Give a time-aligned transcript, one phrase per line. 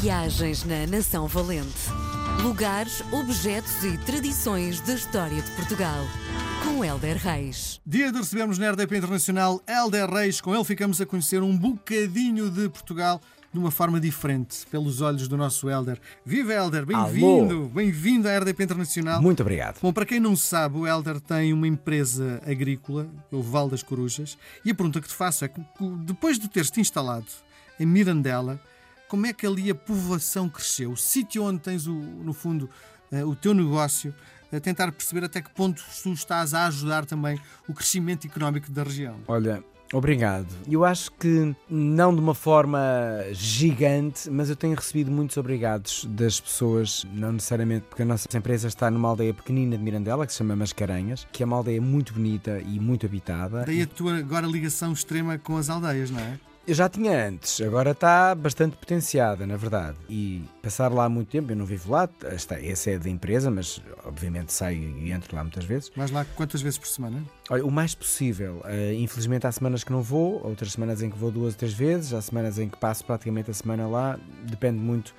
[0.00, 1.90] Viagens na Nação Valente.
[2.42, 6.04] Lugares, objetos e tradições da história de Portugal.
[6.62, 7.80] Com Helder Reis.
[7.86, 10.38] Dia de recebermos na RDP Internacional Helder Reis.
[10.38, 13.20] Com ele ficamos a conhecer um bocadinho de Portugal
[13.50, 15.98] de uma forma diferente, pelos olhos do nosso Helder.
[16.26, 17.70] Viva Helder, bem-vindo!
[17.74, 19.22] Bem-vindo à RDP Internacional.
[19.22, 19.80] Muito obrigado.
[19.80, 24.36] Bom, para quem não sabe, o Helder tem uma empresa agrícola, o Val das Corujas,
[24.62, 25.50] e a pergunta que te faço é:
[26.04, 27.26] depois de teres-te instalado
[27.80, 28.60] em Mirandela,
[29.08, 30.92] como é que ali a povoação cresceu?
[30.92, 32.68] O sítio onde tens, o, no fundo,
[33.10, 34.14] eh, o teu negócio,
[34.52, 38.82] a tentar perceber até que ponto tu estás a ajudar também o crescimento económico da
[38.82, 39.16] região.
[39.26, 40.48] Olha, Obrigado.
[40.68, 42.80] Eu acho que não de uma forma
[43.32, 48.66] gigante, mas eu tenho recebido muitos obrigados das pessoas, não necessariamente porque a nossa empresa
[48.66, 52.12] está numa aldeia pequenina de Mirandela, que se chama Mascarenhas, que é uma aldeia muito
[52.12, 53.64] bonita e muito habitada.
[53.64, 56.38] Daí a tua agora ligação extrema com as aldeias, não é?
[56.66, 59.96] Eu já tinha antes, agora está bastante potenciada, na verdade.
[60.08, 63.80] E passar lá muito tempo, eu não vivo lá, esta, essa é da empresa, mas
[64.04, 65.92] obviamente saio e entro lá muitas vezes.
[65.94, 67.22] Mas lá quantas vezes por semana?
[67.50, 68.62] Olha, o mais possível.
[68.64, 71.72] Uh, infelizmente há semanas que não vou, outras semanas em que vou duas ou três
[71.72, 75.14] vezes, há semanas em que passo praticamente a semana lá, depende muito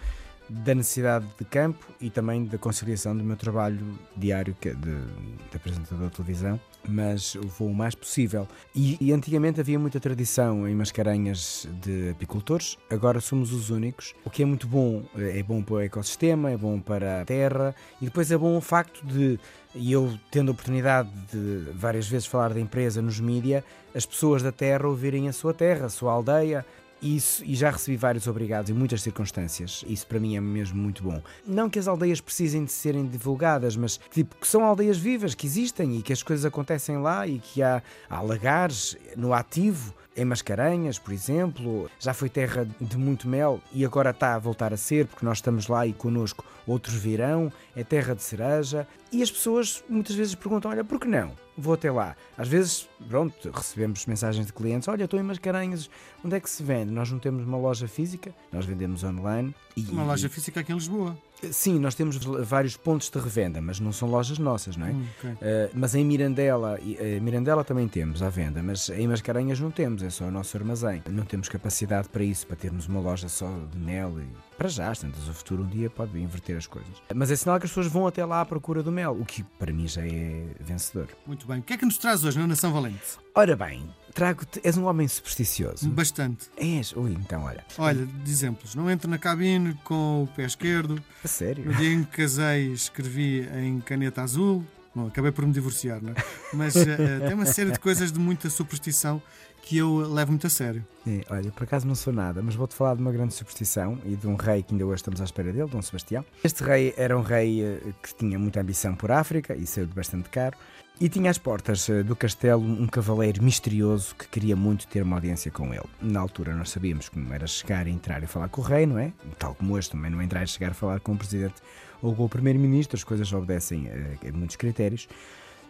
[0.49, 6.09] da necessidade de campo e também da conciliação do meu trabalho diário de, de apresentador
[6.09, 8.47] de televisão, mas vou o mais possível.
[8.73, 14.29] E, e, antigamente havia muita tradição em Mascarenhas de apicultores, agora somos os únicos, o
[14.29, 15.03] que é muito bom.
[15.17, 18.61] É bom para o ecossistema, é bom para a terra e depois é bom o
[18.61, 19.39] facto de,
[19.75, 24.41] e eu tendo a oportunidade de várias vezes falar da empresa nos mídia, as pessoas
[24.41, 26.65] da terra ouvirem a sua terra, a sua aldeia,
[27.01, 29.83] isso, e já recebi vários obrigados em muitas circunstâncias.
[29.87, 31.21] Isso para mim é mesmo muito bom.
[31.45, 35.45] Não que as aldeias precisem de serem divulgadas, mas tipo que são aldeias vivas, que
[35.45, 40.25] existem e que as coisas acontecem lá e que há, há lagares no ativo em
[40.25, 44.77] Mascarenhas, por exemplo, já foi terra de muito mel e agora está a voltar a
[44.77, 48.87] ser, porque nós estamos lá e connosco outros virão, é terra de cereja.
[49.11, 51.33] E as pessoas muitas vezes perguntam: olha, por que não?
[51.57, 52.15] Vou até lá.
[52.37, 55.89] Às vezes, pronto, recebemos mensagens de clientes: olha, estou em Mascarenhas,
[56.23, 56.91] onde é que se vende?
[56.91, 59.55] Nós não temos uma loja física, nós vendemos online.
[59.75, 61.17] E, uma loja física aqui em Lisboa.
[61.51, 64.91] Sim, nós temos vários pontos de revenda, mas não são lojas nossas, não é?
[64.91, 65.31] Hum, okay.
[65.31, 65.37] uh,
[65.73, 70.09] mas em Mirandela, uh, Mirandela também temos à venda, mas em Mascarenhas não temos, é
[70.09, 71.03] só o nosso armazém.
[71.09, 74.27] Não temos capacidade para isso, para termos uma loja só de mel e
[74.57, 76.91] para já, tantas o futuro um dia pode inverter as coisas.
[77.13, 79.43] Mas é sinal que as pessoas vão até lá à procura do mel, o que
[79.43, 81.07] para mim já é vencedor.
[81.27, 81.59] Muito bem.
[81.59, 83.19] O que é que nos traz hoje na Nação Valente?
[83.37, 84.59] Ora bem, trago-te.
[84.63, 85.87] És um homem supersticioso.
[85.91, 86.49] Bastante.
[86.57, 86.91] És?
[86.93, 87.63] Ui, então olha.
[87.77, 88.73] Olha, de exemplos.
[88.73, 90.99] Não entro na cabine com o pé esquerdo.
[91.23, 91.63] A sério?
[91.63, 94.65] No dia em que casei, escrevi em caneta azul.
[94.95, 96.15] Bom, acabei por me divorciar, não é?
[96.51, 96.85] Mas uh,
[97.27, 99.21] tem uma série de coisas de muita superstição
[99.67, 100.85] que eu levo muito a sério.
[101.29, 104.25] Olha, por acaso não sou nada, mas vou-te falar de uma grande superstição e de
[104.25, 106.23] um rei que ainda hoje estamos à espera dele, Dom Sebastião.
[106.41, 109.93] Este rei era um rei eh, que tinha muita ambição por África e saiu de
[109.93, 110.57] bastante caro.
[111.01, 115.51] E tinha às portas do castelo um cavaleiro misterioso que queria muito ter uma audiência
[115.51, 115.85] com ele.
[116.01, 119.11] Na altura nós sabíamos como era chegar, entrar e falar com o rei, não é?
[119.37, 121.55] Tal como este também não é entrar e chegar a falar com o presidente
[122.01, 125.07] ou com o primeiro-ministro, as coisas obedecem a, a muitos critérios.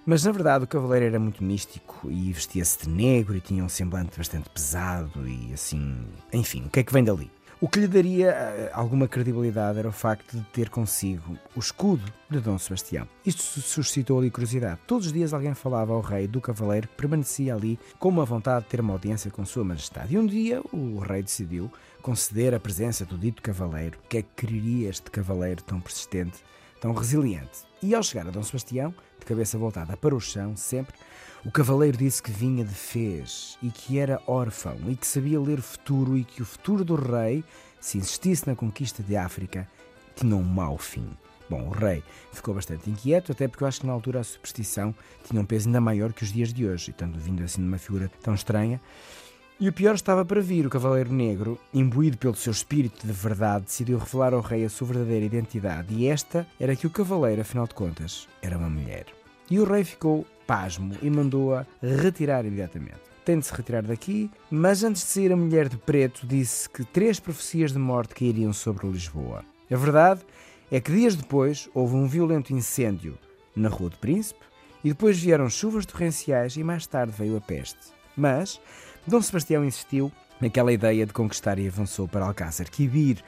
[0.09, 3.67] Mas na verdade o cavaleiro era muito místico e vestia-se de negro e tinha um
[3.67, 5.97] semblante bastante pesado e assim.
[6.31, 7.29] Enfim, o que é que vem dali?
[7.59, 12.05] O que lhe daria uh, alguma credibilidade era o facto de ter consigo o escudo
[12.29, 13.05] de Dom Sebastião.
[13.25, 14.79] Isto suscitou ali curiosidade.
[14.87, 18.63] Todos os dias alguém falava ao rei do cavaleiro que permanecia ali com uma vontade
[18.63, 20.15] de ter uma audiência com Sua Majestade.
[20.15, 21.69] E um dia o rei decidiu
[22.01, 23.99] conceder a presença do dito cavaleiro.
[24.05, 26.37] O que é que quereria este cavaleiro tão persistente,
[26.79, 27.65] tão resiliente?
[27.81, 30.95] E ao chegar a Dom Sebastião, de cabeça voltada para o chão, sempre,
[31.45, 35.61] o cavaleiro disse que vinha de Fez e que era órfão e que sabia ler
[35.61, 37.43] futuro e que o futuro do rei,
[37.79, 39.67] se insistisse na conquista de África,
[40.15, 41.07] tinha um mau fim.
[41.49, 44.93] Bom, o rei ficou bastante inquieto, até porque eu acho que na altura a superstição
[45.23, 47.67] tinha um peso ainda maior que os dias de hoje, e tanto vindo assim de
[47.67, 48.81] uma figura tão estranha.
[49.59, 50.67] E o pior estava para vir.
[50.67, 54.89] O Cavaleiro Negro, imbuído pelo seu espírito de verdade, decidiu revelar ao rei a sua
[54.89, 55.95] verdadeira identidade.
[55.95, 59.07] E esta era que o Cavaleiro, afinal de contas, era uma mulher.
[59.49, 63.01] E o rei ficou pasmo e mandou-a retirar imediatamente.
[63.25, 66.85] Tem de se retirar daqui, mas antes de sair a mulher de preto disse que
[66.85, 69.43] três profecias de morte cairiam sobre Lisboa.
[69.71, 70.21] A verdade
[70.71, 73.17] é que dias depois houve um violento incêndio
[73.55, 74.45] na Rua do Príncipe
[74.83, 77.96] e depois vieram chuvas torrenciais e mais tarde veio a peste.
[78.17, 78.59] Mas
[79.05, 80.11] Dom Sebastião insistiu
[80.41, 83.23] naquela ideia de conquistar e avançou para Alcácer Quibir.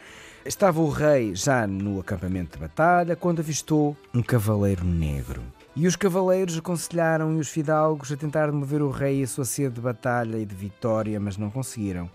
[0.45, 5.43] Estava o rei já no acampamento de batalha quando avistou um cavaleiro negro.
[5.75, 9.75] E os cavaleiros aconselharam e os fidalgos a tentar mover o rei a sua sede
[9.75, 12.09] de batalha e de vitória, mas não conseguiram.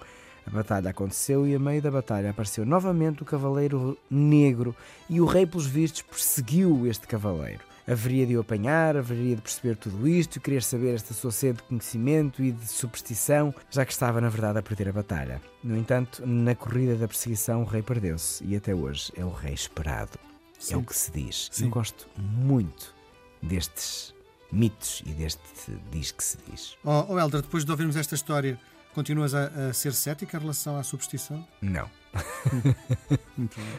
[0.46, 4.76] A batalha aconteceu e, a meio da batalha, apareceu novamente o Cavaleiro Negro
[5.08, 7.60] e o rei, pelos vistos, perseguiu este cavaleiro.
[7.86, 11.64] Haveria de o apanhar, haveria de perceber tudo isto, querer saber esta sua sede de
[11.64, 15.40] conhecimento e de superstição, já que estava, na verdade, a perder a batalha.
[15.62, 19.52] No entanto, na corrida da perseguição, o rei perdeu-se e até hoje é o rei
[19.52, 20.18] esperado.
[20.58, 20.74] Sim.
[20.74, 21.48] É o que se diz.
[21.52, 21.64] Sim.
[21.64, 22.94] Eu gosto muito
[23.42, 24.14] destes
[24.50, 25.42] mitos e deste
[25.90, 26.76] diz que se diz.
[26.84, 28.58] Oh, oh Helder, depois de ouvirmos esta história,
[28.94, 31.46] continuas a, a ser cético em relação à superstição?
[31.60, 31.90] Não.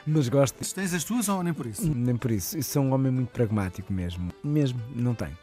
[0.06, 0.58] Mas gosto.
[0.74, 1.88] Tens as tuas ou nem por isso?
[1.88, 2.58] Nem por isso.
[2.58, 4.32] Eu sou um homem muito pragmático mesmo.
[4.44, 5.38] Mesmo, não tenho.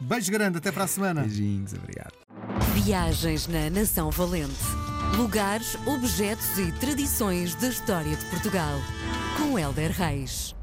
[0.00, 1.22] Beijo grande, até para a semana.
[1.22, 2.12] Beijinhos, obrigado.
[2.74, 4.54] Viagens na Nação Valente.
[5.16, 8.78] Lugares, objetos e tradições da história de Portugal.
[9.36, 10.54] Com Helder Reis.